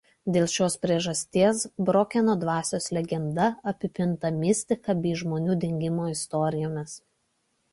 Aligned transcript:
Dėl 0.35 0.45
šios 0.51 0.75
priežasties 0.85 1.59
Brokeno 1.89 2.35
dvasios 2.45 2.89
legenda 2.99 3.51
apipinta 3.73 4.33
mistika 4.39 4.97
bei 5.05 5.13
žmonių 5.23 5.59
dingimo 5.67 6.09
istorijomis. 6.17 6.99